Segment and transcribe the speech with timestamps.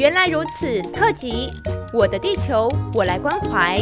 [0.00, 1.50] 原来如此，特辑
[1.92, 3.78] 《我的地球我来关怀》。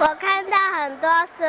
[0.00, 1.44] 我看到很多书，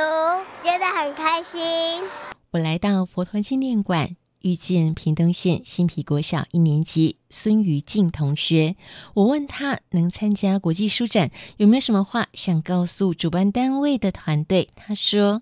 [0.61, 2.03] 觉得很开心。
[2.51, 8.75] 我来到佛陀纪念馆，遇见屏东县新皮国小一年级孙于静同学。
[9.15, 14.69] 我问他能参加国际书展，有没有什么话想告诉主办单位的团队？
[14.75, 15.41] 他说：“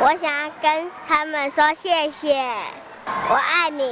[0.00, 2.42] 我想要跟他们说谢谢，
[3.04, 3.84] 我爱你。”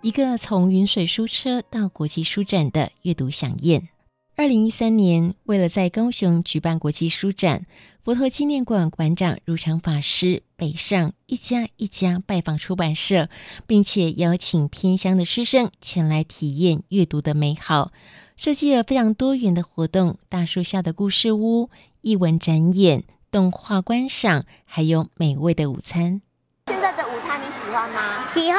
[0.00, 3.88] 一个从云水书车到国际书展的阅读飨宴。
[4.36, 7.66] 二零一三年，为了在高雄举办国际书展，
[8.04, 13.28] 佛陀纪念馆馆长如常法师北上一家一家拜访出版社，
[13.66, 17.90] 并且邀请偏乡的师生前来体验阅读的美好，
[18.36, 21.70] 设计了非常多元的活动：大树下的故事屋、
[22.02, 23.02] 译文展演、
[23.32, 26.22] 动画观赏，还有美味的午餐。
[26.68, 28.24] 现在的午餐你喜欢吗？
[28.28, 28.58] 喜欢。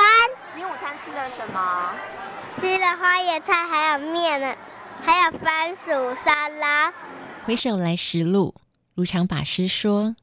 [0.60, 1.96] 你午餐吃了什么？
[2.58, 4.58] 吃了花椰菜，还有面呢。
[5.02, 6.94] 还有番薯沙拉。
[7.46, 8.56] 回首来时路，
[8.94, 10.18] 如常法师说：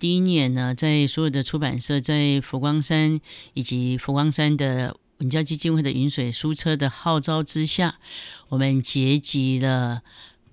[0.00, 3.20] 第一年呢，在所有的出版社，在佛光山
[3.52, 7.96] 以及佛光山的文教基金会的云水书车的号召之下，
[8.48, 10.00] 我们结集了。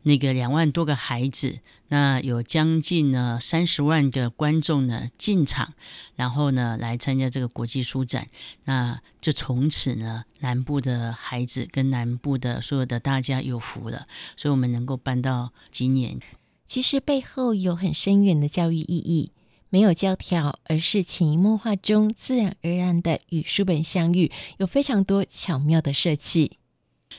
[0.08, 5.73] 那个两万多个孩子，那有将近呢三十万个观众呢进场，
[6.16, 8.28] 然后呢来参加这个国际书展，
[8.66, 14.06] 那就从此呢南部的孩子跟南部的所有的大家有福了，
[14.38, 16.20] 所以我们能够办到今年。
[16.67, 19.31] 其实背后有很深远的教育意义，
[19.72, 26.59] 没有教条，而是潜移默化中自然而然的与书本相遇，有非常多巧妙的设计。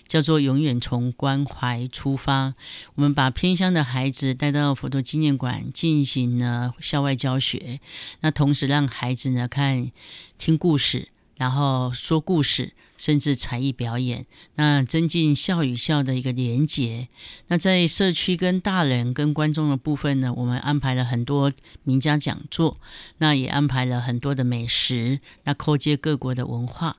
[0.06, 2.54] 叫做永远从关怀出发。
[2.94, 7.80] 我们把偏乡的孩子带到佛陀纪念馆进行了校外教学，
[8.20, 9.90] 那同时让孩子呢看
[10.38, 17.08] 听故事，然后说故事，甚至才艺表演，那增进校与校的一个连结。
[17.46, 21.52] 那在社区跟大人跟观众的部分呢，我们安排了很多
[21.82, 22.78] 名家讲座，
[23.18, 26.96] 那也安排了很多的美食，那扣接各国的文化。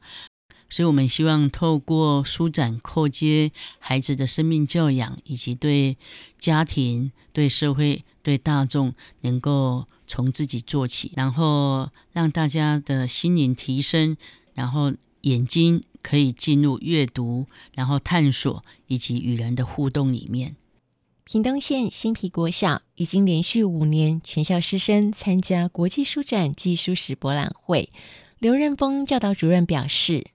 [0.69, 5.97] 所以我们希望透过书展，扣接孩子的生命教养，以及对
[6.37, 14.17] 家庭、对社会、对大众，能够从自己做起，然后让大家的心灵提升，
[14.53, 20.57] 然后眼睛可以进入阅读，然后探索以及与人的互动里面。
[21.23, 27.89] 屏东县新皮国小已经连续五年全校师生参加国际书展暨书史博览会。
[28.37, 30.27] 刘任峰教导主任表示。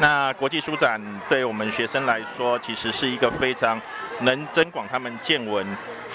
[0.00, 3.80] 那国际书展对我们学生来说，其实是一个非常
[4.20, 5.66] 能增广他们见闻，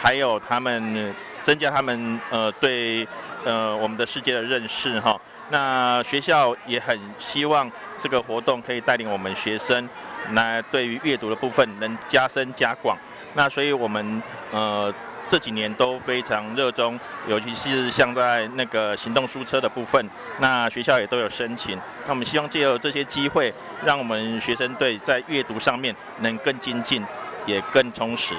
[0.02, 3.06] 还有他们增加他们呃对
[3.44, 5.20] 呃我们的世界的认识哈。
[5.50, 9.90] 那学校也很希望这个活动可以带领我们学生，
[10.32, 12.98] 那对于阅读的部分能加深加广。
[13.34, 14.94] 那所以我们呃。
[15.34, 20.08] 这几年都非常热衷，尤其是像在那个行动书车的部分，
[20.38, 21.76] 那学校也都有申请。
[22.06, 23.52] 那我们希望借由这些机会，
[23.84, 27.04] 让我们学生队在阅读上面能更精进，
[27.48, 28.36] 也更充实。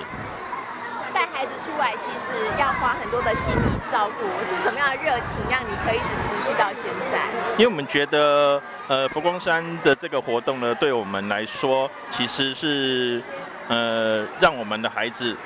[1.13, 7.19] 带孩子出来其实要花很多的心理照顾，是什么样的热情让你可以一直持续到现在？
[7.59, 13.21] 因为我们觉得，呃，佛光山的这个活动呢，对我们来说，其实是
[13.67, 15.37] 呃，让我们的孩子。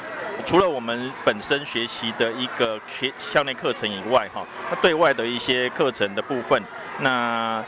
[0.45, 6.63] 除了我们本身学习的一个学校内课程以外，哈，那对外的一些课程的部分，
[7.01, 7.63] 那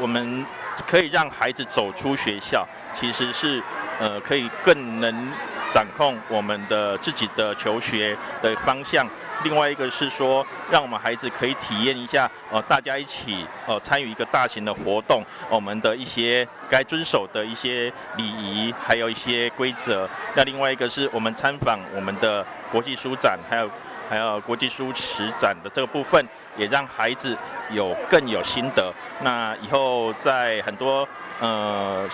[0.00, 0.44] 我们
[0.86, 3.62] 可以让孩子走出学校，其实是
[3.98, 5.28] 呃可以更能
[5.72, 9.06] 掌控我们的自己的求学的方向。
[9.42, 20.06] 另外一个是说，让我们孩子可以体验一下，呃，大家一起呃参与一个大型的活动，我们的一些该遵守的一些礼仪，还有一些规则。
[20.34, 23.70] 那另外一个是我们参访我们的国际书展，还有
[24.10, 26.26] 还有国际书史展的这个部分，
[26.58, 27.38] 也让孩子
[27.70, 28.92] 有更有心得。
[29.22, 31.08] 那以后在很多
[31.38, 32.06] 呃。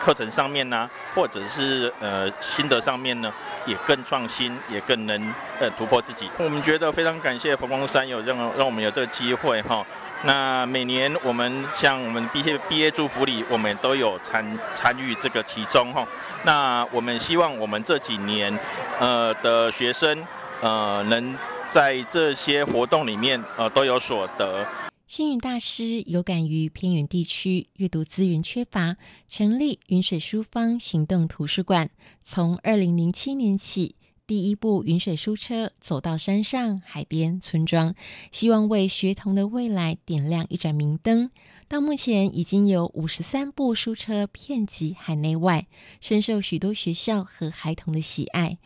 [0.00, 3.30] 课程上面呢，或者是呃心得上面呢，
[3.66, 6.30] 也更创新，也更能呃突破自己。
[6.38, 9.84] 我们觉得非常感谢佛光山有让让我们有这个机会哈。
[10.22, 16.06] 那每年我们像我们毕业毕业祝福礼，我们都有参参与这个其中哈。
[16.44, 18.58] 那我们希望我们这几年
[18.98, 20.26] 呃的学生
[20.60, 21.36] 呃能
[21.70, 24.66] 在这些活动里面呃都有所得。
[25.06, 28.96] 星云大师有感于偏远地区阅读资源缺乏，
[29.28, 31.90] 成立云水书坊行动图书馆。
[32.22, 33.96] 从二零零七年起，
[34.28, 37.96] 第一部云水书车走到山上、海边、村庄，
[38.30, 41.32] 希望为学童的未来点亮一盏明灯。
[41.66, 45.66] 到目前已经有五十三部书车遍及海内外，
[46.00, 48.58] 深受许多学校和孩童的喜爱。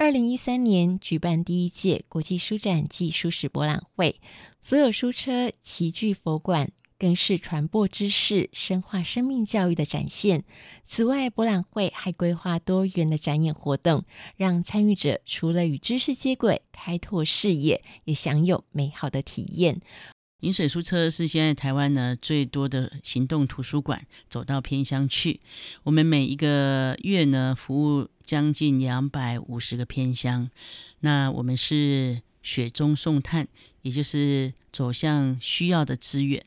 [0.00, 4.20] 二零一三年举办第一届国际书展暨书史博览会，
[4.60, 6.70] 所有书车齐聚佛馆。
[7.00, 10.42] 更是传播知识、深化生命教育的展现。
[10.84, 14.04] 此外，博览会还规划多元的展演活动，
[14.36, 19.80] 让参与者除了与知识接轨、开拓视野，也享有美好的体验。
[20.40, 25.40] 饮水书车是现在台湾呢最多的行动图书馆，走到偏乡去。
[25.82, 30.48] 我们每一个月呢服务将近两百五十个偏乡，
[31.00, 33.48] 那我们是雪中送炭，
[33.82, 36.46] 也就是走向需要的资源。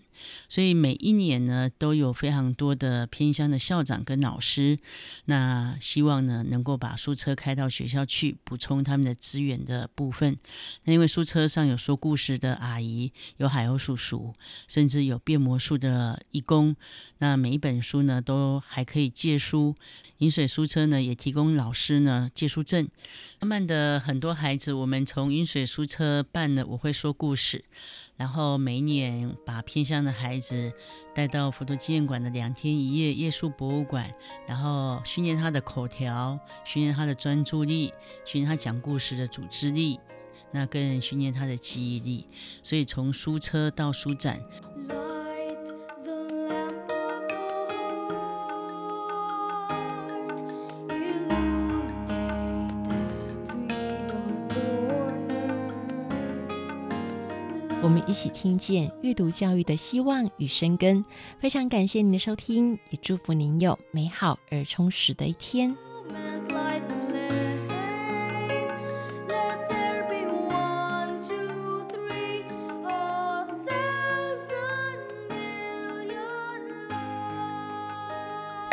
[0.50, 4.80] 所以每一年呢，都有非常多的偏乡的校长跟老师，
[5.26, 10.38] 那希望呢能够把书车开到学校去，补充他们的资源的部分。
[10.84, 14.34] 那因为书车上有说故事的阿姨，有海鸥叔叔，
[14.68, 16.76] 甚至有变魔术的义工。
[17.18, 19.76] 那每一本书呢，都还可以借书。
[20.18, 22.90] 饮水书车呢，也提供老师呢借书证。
[23.40, 27.66] 慢慢的，很多孩子，我们从饮水书车办了，我会说故事。
[28.18, 30.74] 然后每一年把偏乡的孩子
[31.14, 34.14] 带到佛陀纪念馆的两天一夜夜宿博物馆，
[34.48, 37.94] 然后训练他的口条，训练他的专注力，
[38.26, 40.00] 训练他讲故事的组织力，
[40.52, 42.28] 那更训练他的记忆力。
[42.64, 44.42] 所以从书车到书展。
[57.92, 61.06] 们一起听见阅读教育的希望与生根。
[61.40, 65.76] 非常感谢您的收听，也祝福您有美好而充实的一天。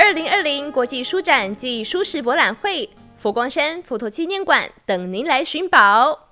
[0.01, 2.89] 二零二零国际书展暨书市博览会，
[3.19, 6.28] 佛光山佛陀纪念馆等您来寻宝。